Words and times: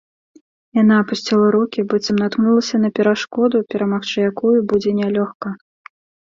Яна 0.81 0.95
апусціла 1.01 1.51
рукі, 1.55 1.83
быццам 1.91 2.17
наткнулася 2.23 2.75
на 2.85 2.89
перашкоду, 3.01 3.61
перамагчы 3.75 4.17
якую 4.31 4.55
будзе 4.73 4.91
нялёгка. 5.03 5.47